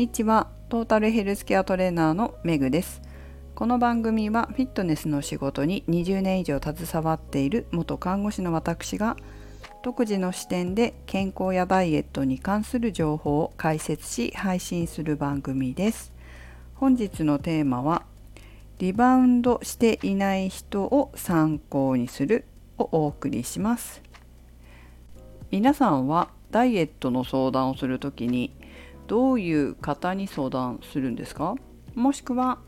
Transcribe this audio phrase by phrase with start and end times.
[0.00, 0.46] にちは。
[0.70, 3.02] トータルヘルスケアトレーナーのメグです。
[3.54, 9.18] この番組はフィットネスの仕事に20年以上携わっている元看護師の私が
[9.82, 16.14] 独自の視点で健康やダイエットに関する情報を解説し配信する番組です。
[16.76, 18.06] 本日のテーマは
[18.78, 22.46] リバウンドしていない人を参考にする
[22.78, 24.00] をお送りします。
[25.50, 28.54] 皆さんはダイエットの相談をするときに
[29.10, 31.56] どういう方に相談するんですか？
[31.96, 32.60] もしくは、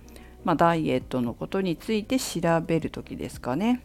[0.43, 3.85] まあ、ダイエットのことについて調べる時ですかね。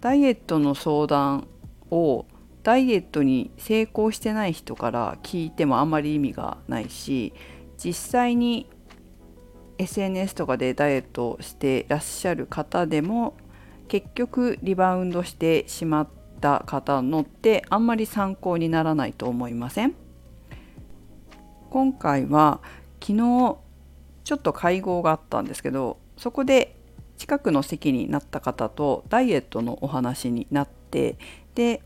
[0.00, 1.48] ダイエットの相談
[1.90, 2.26] を
[2.62, 7.32] ダイエットに成功してない人から聞いてもあんまり意味がないし
[7.76, 8.70] 実際に
[9.78, 13.34] SNS とかでダイエットしてらっしゃる方でも
[13.88, 16.08] 結局リバウンドしてしまっ
[16.40, 19.94] た方のってあんまり参考にならないと思いません？
[21.70, 22.60] 今回は
[23.00, 23.56] 昨日
[24.24, 26.76] ちょっと会合があったんですけどそこで
[27.16, 31.16] 近くの席になった方とダイエットのお話になって
[31.54, 31.82] で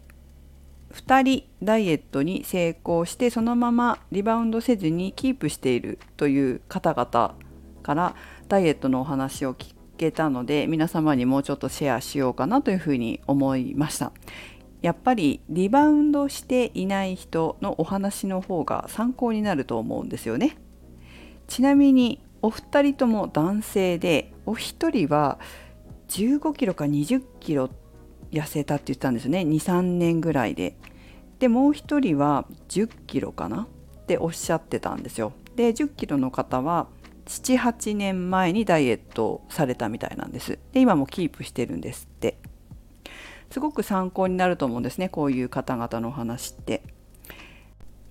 [0.93, 7.35] 2人ダイエットに成功してそのままリバウンドせずにキープしているという方々
[7.83, 8.15] から
[8.49, 14.13] ダイエットのお話を聞けたので皆様にもうちょっとシェアしようかなというふうに思いました。
[14.85, 20.59] やっぱりリバウンドしていない人のお話の方が参考になると思うんですよね。
[21.47, 25.39] ちなみにお二人とも男性でお一人は
[26.09, 27.71] 15キロか20キロ
[28.31, 30.77] 痩せたって言ったんですよね23年ぐらいで。
[31.39, 33.63] でもう一人は10キロかな？
[34.03, 35.33] っておっしゃってたんですよ。
[35.57, 36.89] で10キロの方は
[37.25, 40.59] 78年前にダイエットされたみたいなんです。
[40.73, 42.37] で今もキープしてるんですって。
[43.55, 46.83] すごく参考になると思うんですねこういう方々のお話って。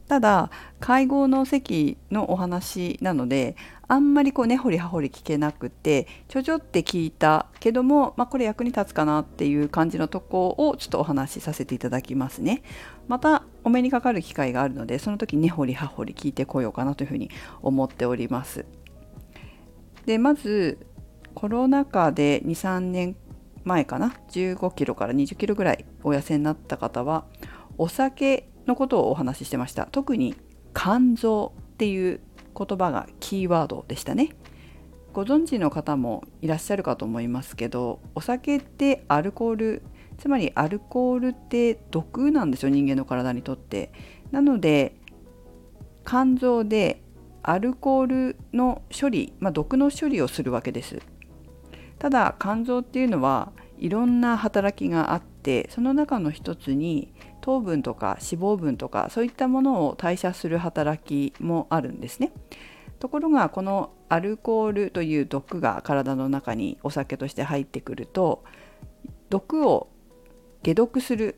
[0.08, 3.58] ただ会合の席のお話なので
[3.90, 12.64] あんまりこう根掘り葉掘り聞けなくてちょちょって聞いたけども、まあ、これ役に立つかなっていう感じのとこをちょっとお話しさせていただきますね。
[13.10, 17.30] またお目にかかる機会があるのでその時根掘り葉掘り聞いてこようかなというふうに
[17.62, 18.66] 思っております。
[20.06, 20.86] でまず
[21.34, 23.16] コロナ禍で23年
[23.64, 27.26] 前かな？15キロから20キロぐらいお痩せになった方は
[27.78, 29.88] お酒のことをお話ししてました。
[29.92, 30.36] 特に
[30.74, 32.20] 肝臓っていう
[32.58, 34.30] 言葉がキーワードでしたね。
[35.14, 39.84] ご存知の方もいらっしゃるかと思いますけどお酒ってアルコール
[40.18, 43.92] つまりアルコールって毒なんですよ人間の体にとって。
[44.32, 44.96] なので
[46.06, 47.02] 肝臓で
[47.44, 51.00] アルコールの処理、まあ、毒の処理をするわけです。
[52.00, 62.32] ただ肝臓っていうのはいろんな働きがあってその中の一つに糖分とか脂肪分とかそういったものを代謝する働きもあるんですね。
[63.00, 68.46] ところがこのアルコールという毒が体の中にお酒として入ってくると
[69.30, 69.90] 毒を
[70.64, 71.36] 解毒する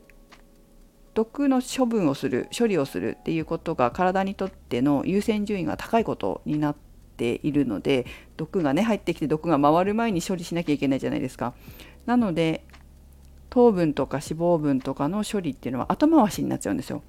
[1.14, 6.76] 毒の処分をする処理をするっていうことが体にとっての優先順位が高いことになっ
[7.16, 8.06] ているので
[8.36, 11.54] 毒がね入ってきて毒が回る前に処理しなきゃいけないじゃないですか。
[12.06, 12.64] なので
[13.50, 17.02] 糖分とか脂肪分とかの処理っていうのは後回しになっちゃうんですよ。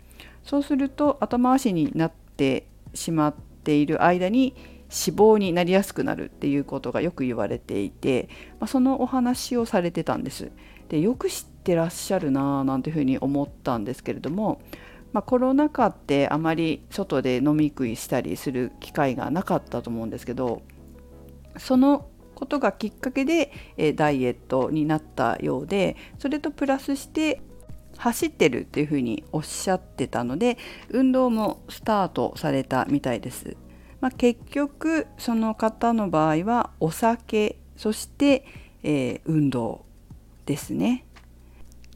[0.43, 4.55] そうすると後回しになってしまっている間に
[4.89, 8.29] 脂肪になりやすくなるっていうことがよく言われていて、
[8.59, 10.51] まあ、そのお話をされてたんです。
[10.87, 14.61] でよく知ってらっしゃるなぁなんていうふうに思ったんですけれども
[15.17, 20.61] まあ、コロナ禍ってあまり外で飲み食いしたりする機会がなかったと思うんですけど
[21.57, 27.41] そのことがきっかけで、えダイエットになったようでそれとプラスして
[27.97, 33.57] 走ってるっていうふうにおっしゃってたので運動もスタートされたみたいです。
[34.01, 38.45] まあ、結局その方の場合はお酒そして、
[38.83, 39.83] えー、運動
[40.45, 41.07] ですね。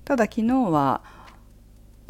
[0.06, 1.21] ただ昨日は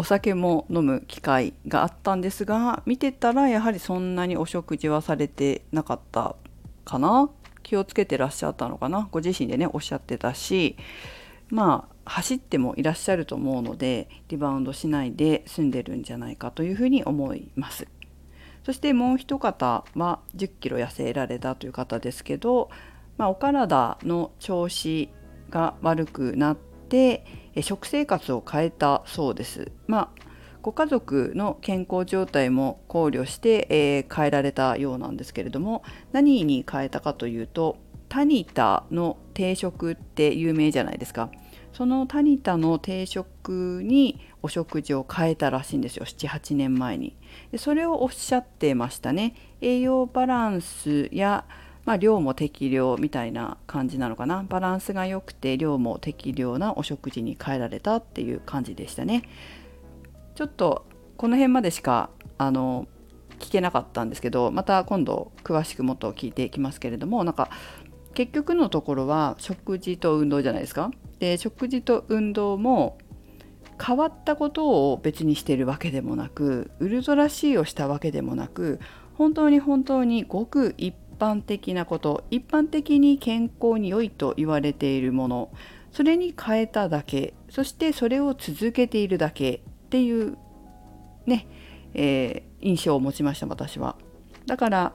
[0.02, 6.36] お酒も飲む機会があったんですが見てたらやはりそんなにお食事はされてなかった
[6.86, 7.30] かな
[7.62, 10.76] 気をつけてらっしゃったのかなご自身でねおっしゃってたし
[11.50, 17.88] まあ走ってもいらっしゃると思うのでリバウンドしないで済んでるんじゃないかというふうに思います。
[18.66, 22.72] そしてもう一方は10キロ痩せられたという方ですけど、
[23.20, 25.10] まあ、お体の調子
[25.52, 26.58] が悪くなっ
[26.92, 27.26] て
[27.62, 29.72] 食生活を変えたそうです。
[29.88, 30.22] まあ
[30.62, 37.78] ご家族の健康状態も考慮して、えー、変えられたようなんですけれども何に変えたかというと
[38.10, 41.32] タニタの定食って有名じゃないですか。
[41.74, 47.16] そのタニタの定食にお食事を変えたらしいんですよ78年前に。
[47.52, 49.36] でそれをおっしゃってましたね。
[49.62, 51.46] 栄養バランスや、
[51.86, 59.24] まあ、量も適量みたいな感じなのかなバランスが良くて量も適量なお食事に変えられたっていう感じでしたね
[60.36, 60.86] ちょっと
[61.18, 62.88] この辺までしかあの
[63.40, 67.50] 聞けなかったんですけどまた今度詳しくもっと聞いていきますけれどもなんか
[68.14, 70.92] 結局のところは食事と運動じゃないですか。
[71.20, 72.98] で食事と運動も
[73.84, 78.80] 変わったことを別にしてるわけでもなくウルトラ C をしたわけでもなく
[79.16, 85.52] 本当に本当にごく一般的なこと一般的に健康に良いと言われているもの
[85.92, 90.38] それに変えただけそしてそれを続けているだけっていう
[91.28, 91.48] ね、
[91.94, 93.96] えー、印象を持ちました私は。
[94.48, 94.94] だから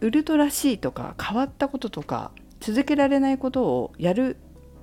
[0.00, 4.36] ウルトラ C とか変わったこととか続けられないことをやる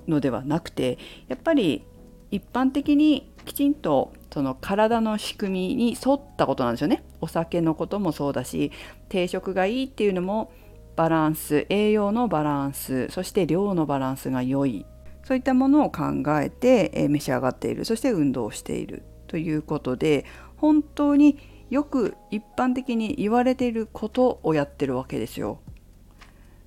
[0.08, 0.98] のではなくて
[1.28, 1.84] やっぱり
[2.32, 7.04] 一般的にきちんとその体の仕組みに沿ったことなんですよね。
[7.22, 8.72] お酒のこともそうだし
[9.10, 10.52] 定食がいいっていうのも
[10.96, 14.86] バランス栄養のバランスそして量のバランスが良い
[15.24, 20.26] そういったものを考えて、え召し上がっているそして運動しているということで
[20.58, 21.38] 本当に
[21.70, 25.62] よく一般的に言われていることをやってるわけですよ。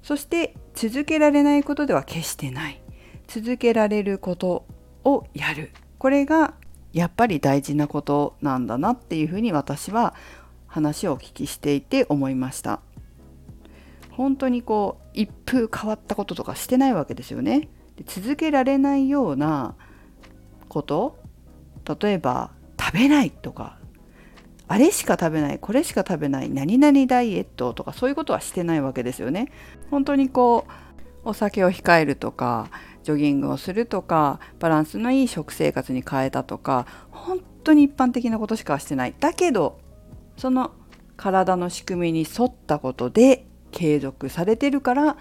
[0.02, 2.80] そして続けられないことでは決してない。
[3.26, 4.66] 続けられること
[5.04, 5.72] をやる。
[5.98, 6.54] これが
[6.94, 10.14] やっぱり大事なことなんだなっていうふうに私は
[10.74, 12.80] 話をお聞きしていて思いました。
[14.10, 17.68] 本当にこう一風変わったこととかしてないわけですよね。
[17.96, 19.76] で続けられないような
[20.68, 21.16] こと
[22.00, 23.78] 例えば食べないとか
[24.66, 29.52] あれしか食べないこれしか食べない何々ダイエットとかそういうことはしてないわけですよね。
[29.92, 30.66] 本当にこ
[31.24, 32.68] うお酒を控えるとか
[33.04, 39.14] ジョギングをするとかバランスのいい食生活に変えたとか本当に一般的なことしかしてない。
[39.20, 39.78] だけど
[40.36, 40.72] その
[41.16, 45.16] 体の仕組みに沿ったことで継続されてるから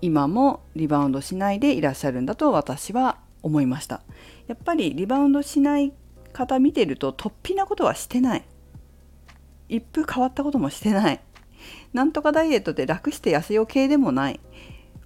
[0.00, 4.02] 今もリバウンドしないでいらっしゃるんだと私は思いました。
[4.46, 5.92] やっぱりリバウンドしない
[6.32, 8.44] 方見てると突飛なことはしてない。
[9.68, 11.20] 一風変わったこともしてない。
[11.92, 14.40] なんとかダイエットで楽して痩せよう系でもない。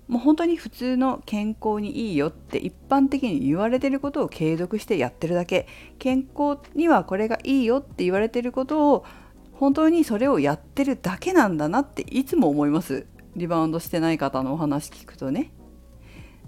[0.08, 5.66] もう本当に普通の健康にいいよって一般的に言われてることを継続してやってるだけ
[5.98, 9.04] 健康にはこれがいいよって言われてることを
[9.52, 15.52] 本当にそれをやってるだけなんだなっていつも思いますリバウンドしてない方のお話聞くとね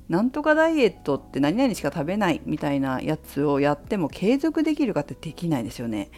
[0.08, 6.10] なんとかダイエットって何々しか食べないみたいなやつをやっても継続できるかってできないですよね。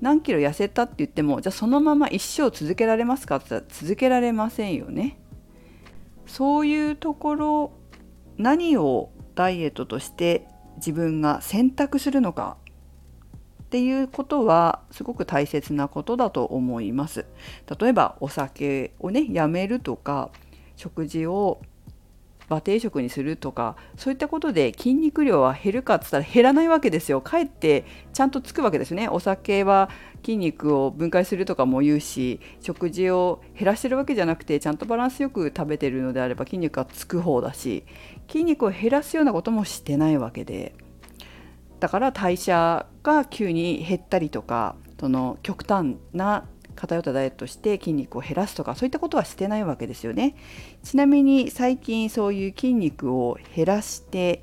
[0.00, 5.18] 何キロ痩せたって言ってもじゃあそのまま一生続けられますかって言ったら続けられませんよね。
[6.26, 7.72] そういうところ
[8.38, 10.46] 何をダイエットとして
[10.76, 12.56] 自分が選択するのか
[13.64, 17.24] っていうことはすごく大切なことだと思います。
[17.80, 20.30] 例えばお酒をねやめるとか
[20.76, 21.62] 食事を
[22.52, 27.20] 馬蹄食にするとかそういったことで筋肉量は減るかっつったら減らないわけですよ。
[27.20, 29.08] かえってちゃんとつくわけですね。
[29.08, 29.88] お酒は
[30.24, 37.84] 筋肉を分解するとかも言うし食事を減らしてるわけじゃなくてちゃんとバランスよく食べてるのであれば筋肉がつく方だし
[38.28, 40.74] 筋肉を減らすようなこともしてないわけで。
[41.80, 50.34] だから代謝が急に減ったりとかその極端な偏ったダイエットして筋肉を減らすとかそういったことはしてないわけですよね。
[50.82, 54.42] ちなみに最近そういう筋肉を減らして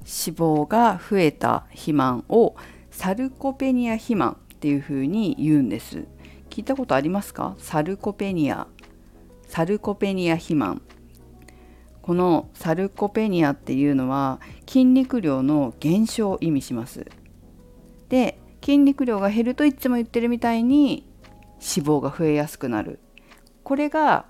[0.00, 2.54] 脂肪が増えた肥満を
[2.90, 6.06] サルコペニア肥満っていうふうに言うんです。
[6.48, 7.54] 聞いたことありますか？
[7.58, 8.66] サルコペニア。
[9.48, 10.80] サルコペニア肥満。
[12.02, 17.04] このサルコペニアっていうのは筋肉量の減少を意味します。
[18.08, 21.04] で筋肉量が減るといつも言ってるみたいに
[21.60, 22.98] 脂肪が増えやすくなる。
[23.62, 24.26] これが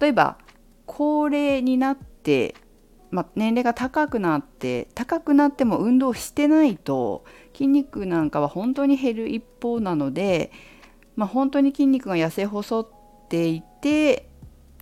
[0.00, 0.38] 例えば
[0.84, 2.54] 高齢になって、
[3.10, 10.50] ま、年齢が高くなって高くなっても運動してないと筋肉なんかは本当に減る一方なので、
[11.14, 12.88] ま、本当に筋肉が痩せ細っ
[13.28, 14.28] ていて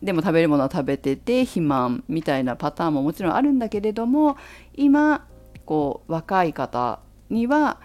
[0.03, 4.37] でも食べるものは食べてて肥満みたいなパターンももちろんあるんだけれども
[4.75, 5.27] 今
[5.65, 7.01] こう若い方
[7.31, 7.81] には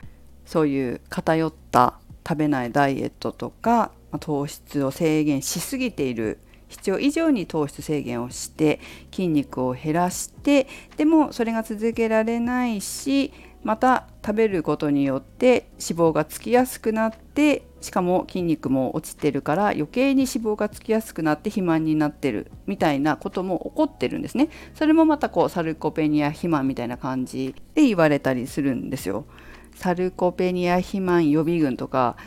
[0.45, 8.79] そういう偏った食べないダイエットとか糖質を制限しすぎている必要以上に糖質制限をして
[9.11, 10.67] 筋肉を減らして
[10.97, 13.33] でもそれが続けられないし
[13.63, 24.49] また食べることによって脂肪がつきやすくなってしかも筋肉も落ちてるから余計に脂肪がつきやすくなって肥満になってるみたいなことも起こってるんですね。
[24.75, 29.25] それもまたこうサルコペニア肥満みたいな感じで言われたりするんですよ。
[29.79, 32.17] サルコペニア肥満予備軍とか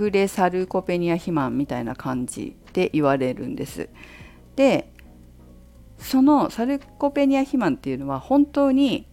[0.00, 3.90] 隠れサルコペニア肥満みたいな感じで言われるんです
[4.56, 4.90] で
[5.98, 9.06] そのサルコペニア肥満っていうのは本当に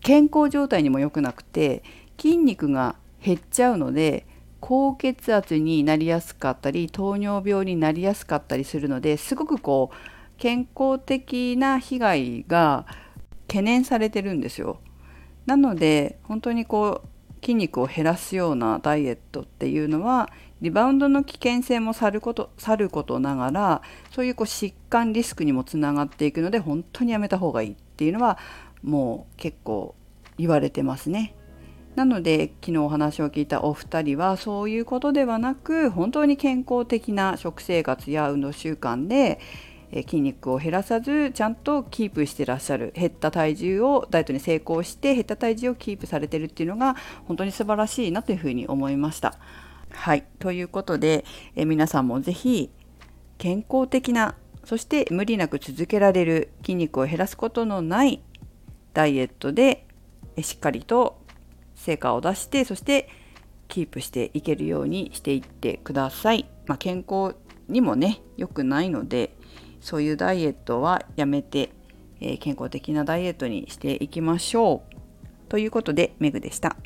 [0.00, 1.84] 健康状態にも良くなくて
[2.20, 4.26] 筋肉が減っちゃうので
[4.58, 9.96] 高血圧になりやすかったり糖尿病になりやすかったりするのですごくこう
[10.38, 12.84] 健康的な被害が
[13.46, 14.80] 懸念されてるんですよ。
[15.46, 17.08] なので本当にこう
[17.40, 20.28] 筋肉を減らすようなダイエットっていうのは
[20.60, 28.38] リバウンドの危険性もさることさることながらそういうこう疾患リスクにもつながっていくので本当にやめた方がいいっていうのは
[28.82, 29.94] もう結構
[30.38, 31.34] 言われてますね。
[31.94, 39.40] なので昨日お話を聞いたお二人はそういうことではなく本当に健康的な食生活や運動習慣で
[39.92, 49.38] え筋肉を減らさずちゃんとキープしてらっしゃる減った体重をダイエットに成功して減った体重をキープされてるっていうのが本当に素晴らしいなというふうに思いました。
[49.90, 51.24] はいということで
[51.54, 52.70] え皆さんも是非
[53.38, 58.20] 健康的なそして無理なく続けられる筋肉を減らすことのない
[58.94, 59.86] ダイエットで
[60.42, 61.18] しっかりと
[61.76, 63.08] 成果を出してそして
[63.68, 66.48] キープしていけるようにしていってください。
[66.66, 67.36] まあ、健康
[67.68, 69.35] にもね良くないので
[69.86, 71.70] そういうダイエットはやめて、
[72.20, 75.48] えー、健康的なダイエットにしていきましょう。
[75.48, 76.76] ということでメグでした。